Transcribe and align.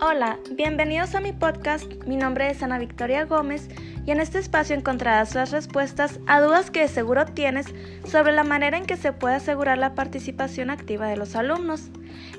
Hola, 0.00 0.38
bienvenidos 0.52 1.16
a 1.16 1.20
mi 1.20 1.32
podcast. 1.32 1.92
Mi 2.06 2.14
nombre 2.14 2.48
es 2.48 2.62
Ana 2.62 2.78
Victoria 2.78 3.24
Gómez 3.24 3.68
y 4.06 4.12
en 4.12 4.20
este 4.20 4.38
espacio 4.38 4.76
encontrarás 4.76 5.34
las 5.34 5.50
respuestas 5.50 6.20
a 6.28 6.40
dudas 6.40 6.70
que 6.70 6.82
de 6.82 6.88
seguro 6.88 7.26
tienes 7.26 7.66
sobre 8.06 8.30
la 8.30 8.44
manera 8.44 8.78
en 8.78 8.86
que 8.86 8.96
se 8.96 9.12
puede 9.12 9.34
asegurar 9.34 9.76
la 9.76 9.96
participación 9.96 10.70
activa 10.70 11.08
de 11.08 11.16
los 11.16 11.34
alumnos. 11.34 11.90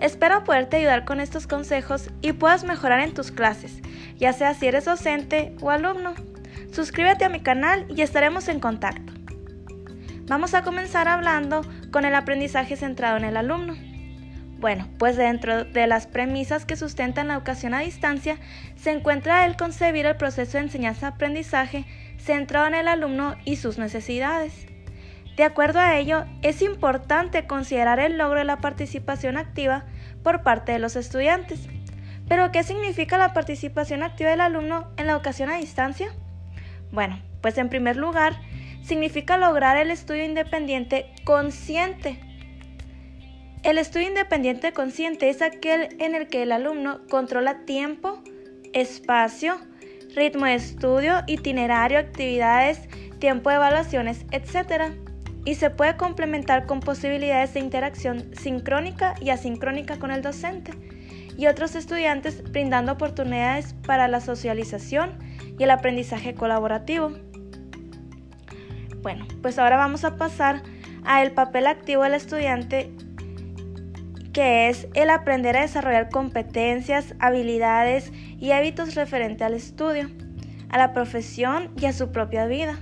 Espero 0.00 0.44
poderte 0.44 0.76
ayudar 0.76 1.04
con 1.04 1.18
estos 1.18 1.48
consejos 1.48 2.10
y 2.22 2.32
puedas 2.32 2.62
mejorar 2.62 3.00
en 3.00 3.12
tus 3.12 3.32
clases, 3.32 3.80
ya 4.16 4.32
sea 4.32 4.54
si 4.54 4.68
eres 4.68 4.84
docente 4.84 5.56
o 5.60 5.70
alumno. 5.70 6.14
Suscríbete 6.70 7.24
a 7.24 7.28
mi 7.28 7.40
canal 7.40 7.86
y 7.88 8.02
estaremos 8.02 8.46
en 8.46 8.60
contacto. 8.60 9.12
Vamos 10.26 10.54
a 10.54 10.62
comenzar 10.62 11.08
hablando 11.08 11.62
con 11.90 12.04
el 12.04 12.14
aprendizaje 12.14 12.76
centrado 12.76 13.16
en 13.16 13.24
el 13.24 13.36
alumno. 13.36 13.74
Bueno, 14.58 14.88
pues 14.98 15.16
dentro 15.16 15.64
de 15.64 15.86
las 15.86 16.08
premisas 16.08 16.64
que 16.64 16.74
sustentan 16.74 17.28
la 17.28 17.34
educación 17.34 17.74
a 17.74 17.80
distancia 17.80 18.38
se 18.74 18.90
encuentra 18.90 19.46
el 19.46 19.56
concebir 19.56 20.04
el 20.04 20.16
proceso 20.16 20.58
de 20.58 20.64
enseñanza-aprendizaje 20.64 21.84
centrado 22.18 22.66
en 22.66 22.74
el 22.74 22.88
alumno 22.88 23.36
y 23.44 23.54
sus 23.56 23.78
necesidades. 23.78 24.66
De 25.36 25.44
acuerdo 25.44 25.78
a 25.78 25.96
ello, 25.96 26.24
es 26.42 26.60
importante 26.60 27.46
considerar 27.46 28.00
el 28.00 28.18
logro 28.18 28.40
de 28.40 28.44
la 28.44 28.56
participación 28.56 29.36
activa 29.36 29.84
por 30.24 30.42
parte 30.42 30.72
de 30.72 30.80
los 30.80 30.96
estudiantes. 30.96 31.68
Pero, 32.28 32.50
¿qué 32.50 32.64
significa 32.64 33.16
la 33.16 33.32
participación 33.32 34.02
activa 34.02 34.30
del 34.30 34.40
alumno 34.40 34.88
en 34.96 35.06
la 35.06 35.12
educación 35.12 35.50
a 35.50 35.58
distancia? 35.58 36.08
Bueno, 36.90 37.22
pues 37.40 37.56
en 37.58 37.68
primer 37.68 37.96
lugar, 37.96 38.40
significa 38.82 39.38
lograr 39.38 39.76
el 39.76 39.92
estudio 39.92 40.24
independiente 40.24 41.06
consciente 41.24 42.18
el 43.62 43.78
estudio 43.78 44.08
independiente 44.08 44.72
consciente 44.72 45.28
es 45.28 45.42
aquel 45.42 45.88
en 45.98 46.14
el 46.14 46.28
que 46.28 46.42
el 46.42 46.52
alumno 46.52 47.00
controla 47.08 47.64
tiempo, 47.64 48.22
espacio, 48.72 49.58
ritmo 50.14 50.46
de 50.46 50.54
estudio, 50.54 51.22
itinerario, 51.26 51.98
actividades, 51.98 52.88
tiempo 53.18 53.50
de 53.50 53.56
evaluaciones, 53.56 54.24
etc. 54.30 54.94
Y 55.44 55.56
se 55.56 55.70
puede 55.70 55.96
complementar 55.96 56.66
con 56.66 56.80
posibilidades 56.80 57.54
de 57.54 57.60
interacción 57.60 58.30
sincrónica 58.34 59.14
y 59.20 59.30
asincrónica 59.30 59.98
con 59.98 60.10
el 60.10 60.22
docente 60.22 60.72
y 61.36 61.46
otros 61.46 61.74
estudiantes 61.74 62.42
brindando 62.50 62.92
oportunidades 62.92 63.74
para 63.86 64.08
la 64.08 64.20
socialización 64.20 65.18
y 65.58 65.64
el 65.64 65.70
aprendizaje 65.70 66.34
colaborativo. 66.34 67.12
Bueno, 69.02 69.26
pues 69.42 69.58
ahora 69.58 69.76
vamos 69.76 70.04
a 70.04 70.16
pasar 70.16 70.62
a 71.04 71.22
el 71.22 71.32
papel 71.32 71.66
activo 71.66 72.02
del 72.02 72.14
estudiante 72.14 72.92
que 74.38 74.68
es 74.68 74.86
el 74.94 75.10
aprender 75.10 75.56
a 75.56 75.62
desarrollar 75.62 76.10
competencias, 76.10 77.16
habilidades 77.18 78.12
y 78.38 78.52
hábitos 78.52 78.94
referente 78.94 79.42
al 79.42 79.52
estudio, 79.52 80.08
a 80.68 80.78
la 80.78 80.92
profesión 80.92 81.72
y 81.76 81.86
a 81.86 81.92
su 81.92 82.12
propia 82.12 82.46
vida. 82.46 82.78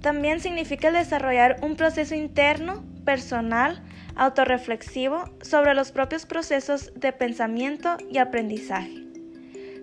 También 0.00 0.40
significa 0.40 0.88
el 0.88 0.94
desarrollar 0.94 1.56
un 1.60 1.76
proceso 1.76 2.14
interno, 2.14 2.82
personal, 3.04 3.82
autorreflexivo 4.16 5.24
sobre 5.42 5.74
los 5.74 5.92
propios 5.92 6.24
procesos 6.24 6.92
de 6.96 7.12
pensamiento 7.12 7.98
y 8.10 8.16
aprendizaje, 8.16 9.04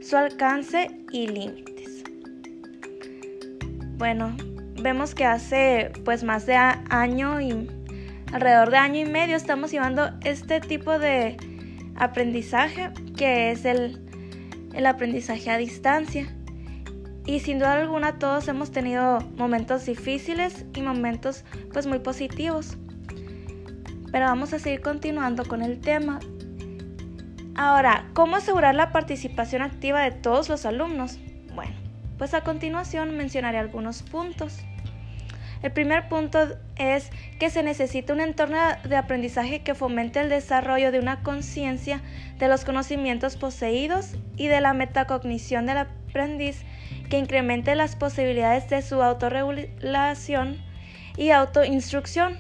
su 0.02 0.18
alcance 0.18 0.90
y 1.12 1.28
límites. 1.28 2.04
Bueno, 4.00 4.36
vemos 4.82 5.14
que 5.14 5.26
hace 5.26 5.92
pues 6.04 6.24
más 6.24 6.48
de 6.48 6.56
año 6.56 7.40
y 7.40 7.70
alrededor 8.36 8.70
de 8.70 8.78
año 8.78 9.00
y 9.00 9.06
medio 9.06 9.38
estamos 9.38 9.72
llevando 9.72 10.10
este 10.26 10.60
tipo 10.60 11.00
de 11.00 11.38
aprendizaje 11.96 12.92
que 13.16 13.52
es 13.52 13.64
el, 13.64 14.02
aprendizaje 14.86 15.50
a 15.50 15.58
distancia. 15.58 16.28
Y 17.26 17.40
sin 17.40 17.60
duda 17.60 17.80
alguna 17.80 18.20
todos 18.20 18.50
hemos 18.50 18.72
tenido 18.72 19.22
momentos 19.38 19.86
difíciles 19.86 20.66
y 20.76 20.82
momentos 20.82 21.46
pues 21.72 21.88
muy 21.88 22.00
positivos. 22.00 22.76
Pero 24.12 24.26
vamos 24.26 24.52
a 24.52 24.60
seguir 24.60 24.82
continuando 24.82 25.46
con 25.46 25.62
el 25.62 25.80
tema. 25.80 26.20
Ahora, 27.56 28.10
¿cómo 28.14 28.36
asegurar 28.36 28.76
la 28.76 28.92
participación 28.92 29.62
activa 29.62 30.02
de 30.02 30.12
todos 30.12 30.50
los 30.50 30.66
alumnos? 30.66 31.20
Bueno, 31.56 31.72
pues 32.18 32.34
a 32.34 32.42
continuación 32.42 33.16
mencionaré 33.16 33.60
algunos 33.60 34.04
puntos. 34.04 34.60
El 35.66 35.72
primer 35.72 36.08
punto 36.10 36.60
es 36.76 37.10
que 37.40 37.50
se 37.50 37.64
necesita 37.64 38.14
un 38.14 38.22
entorno 38.22 38.56
de 38.88 38.98
aprendizaje 38.98 39.64
que 39.64 39.74
fomente 39.74 40.22
el 40.22 40.30
desarrollo 40.30 40.92
de 40.92 41.00
una 41.00 41.24
conciencia 41.24 42.04
de 42.38 42.48
los 42.48 42.64
conocimientos 42.64 43.36
poseídos 43.36 44.12
y 44.38 44.46
de 44.48 44.62
la 44.62 44.74
metacognición 44.74 45.66
del 45.66 45.80
aprendiz 45.80 46.62
que 47.10 47.18
incremente 47.18 47.74
las 47.74 47.96
posibilidades 47.96 48.70
de 48.70 48.84
su 48.84 49.02
autorregulación 49.02 50.62
y 51.18 51.32
autoinstrucción. 51.32 52.38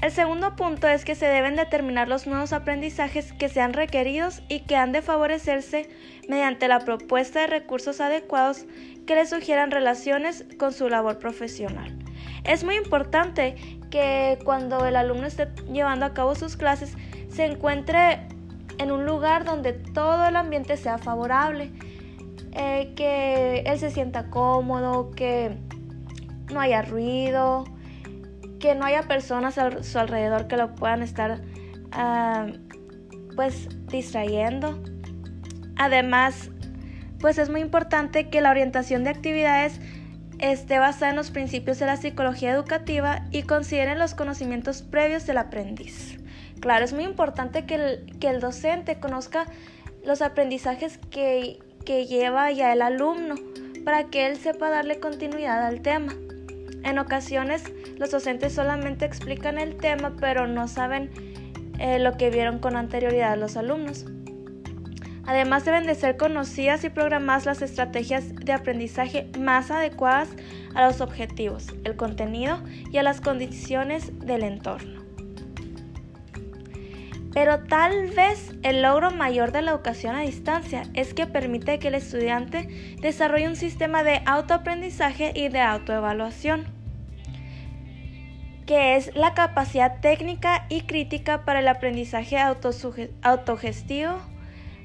El 0.00 0.12
segundo 0.12 0.54
punto 0.54 0.86
es 0.86 1.04
que 1.04 1.16
se 1.16 1.26
deben 1.26 1.56
determinar 1.56 2.06
los 2.06 2.28
nuevos 2.28 2.52
aprendizajes 2.52 3.32
que 3.32 3.48
sean 3.48 3.72
requeridos 3.72 4.42
y 4.48 4.60
que 4.60 4.76
han 4.76 4.92
de 4.92 5.02
favorecerse 5.02 5.88
mediante 6.28 6.68
la 6.68 6.78
propuesta 6.80 7.40
de 7.40 7.48
recursos 7.48 8.00
adecuados 8.00 8.64
que 9.06 9.16
le 9.16 9.26
sugieran 9.26 9.72
relaciones 9.72 10.44
con 10.56 10.72
su 10.72 10.88
labor 10.88 11.18
profesional. 11.18 11.98
Es 12.44 12.62
muy 12.62 12.76
importante 12.76 13.56
que 13.90 14.38
cuando 14.44 14.86
el 14.86 14.94
alumno 14.94 15.26
esté 15.26 15.48
llevando 15.72 16.06
a 16.06 16.14
cabo 16.14 16.36
sus 16.36 16.56
clases 16.56 16.96
se 17.28 17.44
encuentre 17.44 18.20
en 18.78 18.92
un 18.92 19.04
lugar 19.04 19.44
donde 19.44 19.72
todo 19.72 20.26
el 20.26 20.36
ambiente 20.36 20.76
sea 20.76 20.98
favorable, 20.98 21.72
eh, 22.52 22.92
que 22.94 23.64
él 23.66 23.78
se 23.80 23.90
sienta 23.90 24.30
cómodo, 24.30 25.10
que 25.10 25.56
no 26.52 26.60
haya 26.60 26.82
ruido, 26.82 27.64
que 28.58 28.74
no 28.74 28.84
haya 28.84 29.02
personas 29.02 29.58
a 29.58 29.82
su 29.82 29.98
alrededor 29.98 30.48
que 30.48 30.56
lo 30.56 30.74
puedan 30.74 31.02
estar 31.02 31.40
ah, 31.92 32.46
pues 33.36 33.68
distrayendo. 33.86 34.82
Además, 35.76 36.50
pues 37.20 37.38
es 37.38 37.50
muy 37.50 37.60
importante 37.60 38.28
que 38.30 38.40
la 38.40 38.50
orientación 38.50 39.04
de 39.04 39.10
actividades 39.10 39.80
esté 40.38 40.78
basada 40.78 41.10
en 41.10 41.16
los 41.16 41.30
principios 41.30 41.78
de 41.78 41.86
la 41.86 41.96
psicología 41.96 42.52
educativa 42.52 43.24
y 43.30 43.42
consideren 43.42 43.98
los 43.98 44.14
conocimientos 44.14 44.82
previos 44.82 45.26
del 45.26 45.38
aprendiz. 45.38 46.18
Claro, 46.60 46.84
es 46.84 46.92
muy 46.92 47.04
importante 47.04 47.64
que 47.64 47.74
el, 47.74 48.18
que 48.18 48.28
el 48.28 48.40
docente 48.40 48.98
conozca 48.98 49.46
los 50.04 50.22
aprendizajes 50.22 50.98
que, 51.10 51.58
que 51.84 52.06
lleva 52.06 52.50
ya 52.50 52.72
el 52.72 52.82
alumno 52.82 53.34
para 53.84 54.04
que 54.04 54.26
él 54.26 54.36
sepa 54.36 54.70
darle 54.70 55.00
continuidad 55.00 55.64
al 55.64 55.80
tema. 55.80 56.14
En 56.84 56.98
ocasiones 56.98 57.64
los 57.96 58.10
docentes 58.10 58.54
solamente 58.54 59.04
explican 59.04 59.58
el 59.58 59.76
tema 59.76 60.14
pero 60.20 60.46
no 60.46 60.68
saben 60.68 61.10
eh, 61.78 61.98
lo 61.98 62.16
que 62.16 62.30
vieron 62.30 62.58
con 62.58 62.76
anterioridad 62.76 63.36
los 63.36 63.56
alumnos. 63.56 64.06
Además 65.28 65.66
deben 65.66 65.86
de 65.86 65.94
ser 65.94 66.16
conocidas 66.16 66.84
y 66.84 66.88
programadas 66.88 67.44
las 67.44 67.60
estrategias 67.60 68.34
de 68.34 68.52
aprendizaje 68.52 69.28
más 69.38 69.70
adecuadas 69.70 70.30
a 70.74 70.86
los 70.86 71.02
objetivos, 71.02 71.66
el 71.84 71.96
contenido 71.96 72.62
y 72.90 72.96
a 72.96 73.02
las 73.02 73.20
condiciones 73.20 74.18
del 74.20 74.42
entorno. 74.42 74.97
Pero 77.34 77.60
tal 77.60 78.08
vez 78.16 78.54
el 78.62 78.82
logro 78.82 79.10
mayor 79.10 79.52
de 79.52 79.62
la 79.62 79.72
educación 79.72 80.16
a 80.16 80.20
distancia 80.20 80.82
es 80.94 81.14
que 81.14 81.26
permite 81.26 81.78
que 81.78 81.88
el 81.88 81.94
estudiante 81.94 82.96
desarrolle 83.00 83.48
un 83.48 83.56
sistema 83.56 84.02
de 84.02 84.22
autoaprendizaje 84.24 85.32
y 85.34 85.48
de 85.48 85.60
autoevaluación, 85.60 86.66
que 88.66 88.96
es 88.96 89.14
la 89.14 89.34
capacidad 89.34 90.00
técnica 90.00 90.66
y 90.68 90.82
crítica 90.82 91.44
para 91.44 91.60
el 91.60 91.68
aprendizaje 91.68 92.38
autogestivo 92.38 94.18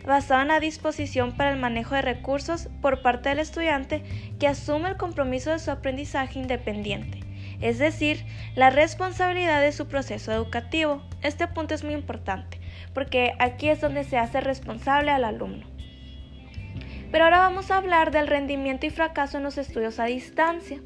basado 0.05 0.41
en 0.41 0.49
la 0.49 0.59
disposición 0.59 1.31
para 1.35 1.51
el 1.51 1.59
manejo 1.59 1.95
de 1.95 2.01
recursos 2.01 2.69
por 2.81 3.01
parte 3.01 3.29
del 3.29 3.39
estudiante 3.39 4.03
que 4.39 4.47
asume 4.47 4.89
el 4.89 4.97
compromiso 4.97 5.51
de 5.51 5.59
su 5.59 5.71
aprendizaje 5.71 6.39
independiente, 6.39 7.22
es 7.61 7.79
decir, 7.79 8.25
la 8.55 8.69
responsabilidad 8.69 9.61
de 9.61 9.71
su 9.71 9.87
proceso 9.87 10.31
educativo. 10.31 11.01
Este 11.21 11.47
punto 11.47 11.73
es 11.73 11.83
muy 11.83 11.93
importante 11.93 12.59
porque 12.93 13.33
aquí 13.39 13.69
es 13.69 13.81
donde 13.81 14.03
se 14.03 14.17
hace 14.17 14.41
responsable 14.41 15.11
al 15.11 15.23
alumno. 15.23 15.65
Pero 17.11 17.25
ahora 17.25 17.39
vamos 17.39 17.69
a 17.69 17.77
hablar 17.77 18.11
del 18.11 18.27
rendimiento 18.27 18.85
y 18.85 18.89
fracaso 18.89 19.37
en 19.37 19.43
los 19.43 19.57
estudios 19.57 19.99
a 19.99 20.05
distancia, 20.05 20.79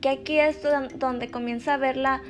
que 0.00 0.08
aquí 0.08 0.38
es 0.38 0.60
donde 0.96 1.30
comienza 1.30 1.74
a 1.74 1.76
ver 1.76 1.96
la 1.96 2.22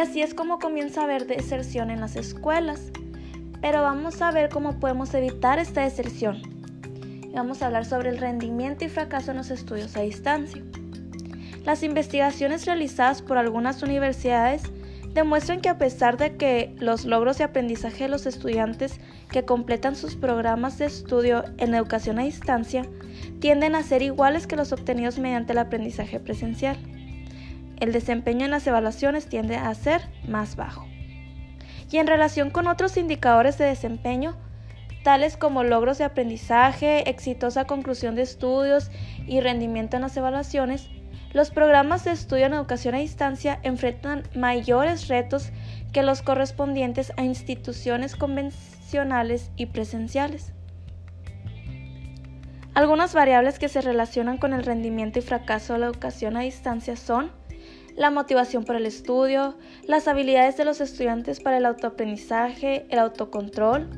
así 0.00 0.22
es 0.22 0.34
como 0.34 0.58
comienza 0.58 1.00
a 1.00 1.04
haber 1.04 1.26
deserción 1.26 1.90
en 1.90 2.00
las 2.00 2.16
escuelas. 2.16 2.90
Pero 3.60 3.82
vamos 3.82 4.22
a 4.22 4.30
ver 4.30 4.48
cómo 4.48 4.80
podemos 4.80 5.12
evitar 5.14 5.58
esta 5.58 5.82
deserción. 5.82 6.42
y 7.22 7.32
vamos 7.32 7.62
a 7.62 7.66
hablar 7.66 7.84
sobre 7.84 8.08
el 8.08 8.18
rendimiento 8.18 8.84
y 8.84 8.88
fracaso 8.88 9.30
en 9.30 9.36
los 9.36 9.50
estudios 9.50 9.96
a 9.96 10.00
distancia. 10.00 10.62
Las 11.64 11.82
investigaciones 11.82 12.66
realizadas 12.66 13.22
por 13.22 13.38
algunas 13.38 13.82
universidades 13.82 14.62
demuestran 15.14 15.60
que 15.60 15.68
a 15.68 15.78
pesar 15.78 16.16
de 16.16 16.36
que 16.36 16.74
los 16.78 17.04
logros 17.04 17.38
de 17.38 17.44
aprendizaje 17.44 18.04
de 18.04 18.10
los 18.10 18.26
estudiantes 18.26 18.98
que 19.30 19.44
completan 19.44 19.96
sus 19.96 20.16
programas 20.16 20.78
de 20.78 20.86
estudio 20.86 21.44
en 21.58 21.74
educación 21.74 22.18
a 22.18 22.22
distancia 22.22 22.86
tienden 23.40 23.74
a 23.74 23.82
ser 23.82 24.02
iguales 24.02 24.46
que 24.46 24.56
los 24.56 24.72
obtenidos 24.72 25.18
mediante 25.18 25.52
el 25.52 25.58
aprendizaje 25.58 26.20
presencial. 26.20 26.78
El 27.80 27.92
desempeño 27.92 28.44
en 28.44 28.50
las 28.50 28.66
evaluaciones 28.66 29.26
tiende 29.26 29.56
a 29.56 29.74
ser 29.74 30.02
más 30.28 30.54
bajo. 30.54 30.86
Y 31.90 31.96
en 31.96 32.06
relación 32.06 32.50
con 32.50 32.68
otros 32.68 32.96
indicadores 32.96 33.58
de 33.58 33.64
desempeño, 33.64 34.36
tales 35.02 35.36
como 35.36 35.64
logros 35.64 35.98
de 35.98 36.04
aprendizaje, 36.04 37.08
exitosa 37.08 37.66
conclusión 37.66 38.14
de 38.14 38.22
estudios 38.22 38.90
y 39.26 39.40
rendimiento 39.40 39.96
en 39.96 40.02
las 40.02 40.16
evaluaciones, 40.16 40.88
los 41.32 41.50
programas 41.50 42.04
de 42.04 42.10
estudio 42.10 42.46
en 42.46 42.54
educación 42.54 42.94
a 42.94 42.98
distancia 42.98 43.60
enfrentan 43.62 44.24
mayores 44.34 45.08
retos 45.08 45.50
que 45.92 46.02
los 46.02 46.22
correspondientes 46.22 47.12
a 47.16 47.22
instituciones 47.22 48.16
convencionales 48.16 49.50
y 49.56 49.66
presenciales. 49.66 50.52
Algunas 52.74 53.14
variables 53.14 53.58
que 53.58 53.68
se 53.68 53.80
relacionan 53.80 54.38
con 54.38 54.52
el 54.52 54.64
rendimiento 54.64 55.18
y 55.18 55.22
fracaso 55.22 55.72
de 55.72 55.80
la 55.80 55.86
educación 55.86 56.36
a 56.36 56.40
distancia 56.40 56.96
son 56.96 57.30
la 57.96 58.10
motivación 58.10 58.64
por 58.64 58.76
el 58.76 58.86
estudio, 58.86 59.56
las 59.86 60.08
habilidades 60.08 60.56
de 60.56 60.64
los 60.64 60.80
estudiantes 60.80 61.40
para 61.40 61.58
el 61.58 61.66
autoaprendizaje, 61.66 62.86
el 62.90 62.98
autocontrol, 62.98 63.88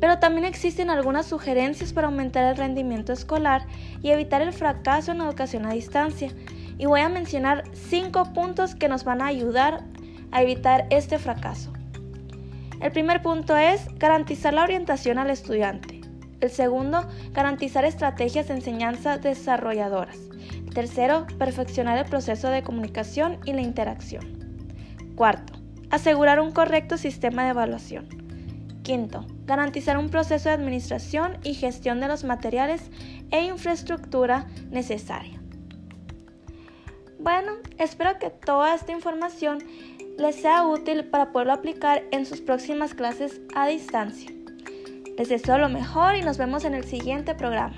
pero 0.00 0.18
también 0.18 0.44
existen 0.44 0.90
algunas 0.90 1.26
sugerencias 1.26 1.92
para 1.92 2.08
aumentar 2.08 2.44
el 2.44 2.56
rendimiento 2.56 3.12
escolar 3.12 3.66
y 4.02 4.10
evitar 4.10 4.42
el 4.42 4.52
fracaso 4.52 5.12
en 5.12 5.20
educación 5.20 5.64
a 5.66 5.72
distancia. 5.72 6.30
Y 6.78 6.86
voy 6.86 7.00
a 7.00 7.08
mencionar 7.08 7.64
cinco 7.72 8.32
puntos 8.34 8.74
que 8.74 8.88
nos 8.88 9.04
van 9.04 9.22
a 9.22 9.26
ayudar 9.26 9.84
a 10.32 10.42
evitar 10.42 10.86
este 10.90 11.18
fracaso. 11.18 11.72
El 12.82 12.92
primer 12.92 13.22
punto 13.22 13.56
es 13.56 13.88
garantizar 13.98 14.52
la 14.52 14.64
orientación 14.64 15.18
al 15.18 15.30
estudiante. 15.30 15.95
El 16.40 16.50
segundo, 16.50 17.06
garantizar 17.32 17.84
estrategias 17.84 18.48
de 18.48 18.54
enseñanza 18.54 19.18
desarrolladoras. 19.18 20.18
tercero, 20.74 21.26
perfeccionar 21.38 21.96
el 21.96 22.04
proceso 22.04 22.50
de 22.50 22.62
comunicación 22.62 23.38
y 23.46 23.54
la 23.54 23.62
interacción. 23.62 24.46
Cuarto, 25.14 25.54
asegurar 25.90 26.38
un 26.38 26.52
correcto 26.52 26.98
sistema 26.98 27.44
de 27.44 27.50
evaluación. 27.50 28.08
Quinto, 28.82 29.26
garantizar 29.46 29.96
un 29.96 30.10
proceso 30.10 30.50
de 30.50 30.54
administración 30.54 31.38
y 31.42 31.54
gestión 31.54 32.00
de 32.00 32.08
los 32.08 32.24
materiales 32.24 32.90
e 33.30 33.46
infraestructura 33.46 34.46
necesaria. 34.70 35.40
Bueno, 37.18 37.54
espero 37.78 38.18
que 38.18 38.28
toda 38.28 38.74
esta 38.74 38.92
información 38.92 39.58
les 40.18 40.36
sea 40.36 40.66
útil 40.66 41.06
para 41.06 41.32
poderlo 41.32 41.54
aplicar 41.54 42.04
en 42.10 42.26
sus 42.26 42.40
próximas 42.42 42.94
clases 42.94 43.40
a 43.54 43.66
distancia. 43.66 44.30
Les 45.16 45.30
deseo 45.30 45.56
lo 45.56 45.68
mejor 45.70 46.14
y 46.14 46.22
nos 46.22 46.36
vemos 46.36 46.64
en 46.64 46.74
el 46.74 46.84
siguiente 46.84 47.34
programa. 47.34 47.74